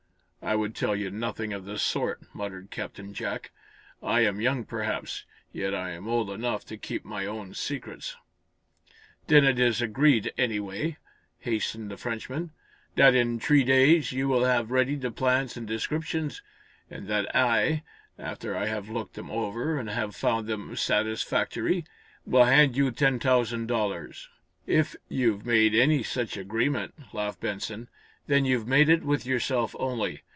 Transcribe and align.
"I 0.43 0.55
would 0.55 0.75
tell 0.75 0.95
you 0.95 1.11
nothing 1.11 1.53
of 1.53 1.63
the 1.63 1.77
sort," 1.77 2.23
muttered 2.33 2.71
Captain 2.71 3.13
Jack. 3.13 3.51
"I 4.03 4.21
am 4.21 4.41
young, 4.41 4.65
perhaps, 4.65 5.23
yet 5.53 5.73
I'm 5.73 6.09
old 6.09 6.29
enough 6.31 6.65
to 6.65 6.77
keep 6.77 7.05
my 7.05 7.25
own 7.27 7.53
secrets." 7.53 8.17
"Then 9.27 9.45
it 9.45 9.59
is 9.59 9.81
agreed, 9.81 10.33
anyway," 10.39 10.97
hastened 11.39 11.83
on 11.83 11.89
the 11.89 11.95
Frenchman, 11.95 12.51
"that, 12.95 13.13
in 13.15 13.39
three 13.39 13.63
days, 13.63 14.11
you 14.11 14.27
will 14.27 14.43
have 14.43 14.71
ready 14.71 14.95
the 14.95 15.11
plans 15.11 15.55
and 15.55 15.67
descriptions, 15.67 16.41
and 16.89 17.07
that 17.07 17.33
I, 17.33 17.83
after 18.19 18.57
I 18.57 18.65
have 18.65 18.89
looked 18.89 19.13
them 19.13 19.29
over 19.31 19.77
and 19.79 19.89
have 19.91 20.15
found 20.15 20.47
them 20.47 20.75
satisfactory, 20.75 21.85
will 22.25 22.45
hand 22.45 22.75
you 22.75 22.91
ten 22.91 23.19
thousand 23.19 23.67
dollars." 23.67 24.27
"If 24.65 24.95
you've 25.07 25.45
made 25.45 25.73
any 25.75 26.01
such 26.03 26.35
agreement," 26.35 26.95
laughed 27.13 27.39
Benson, 27.41 27.87
"then 28.27 28.43
you've 28.43 28.67
made 28.67 28.89
it 28.89 29.03
with 29.03 29.25
yourself 29.25 29.75
only. 29.79 30.23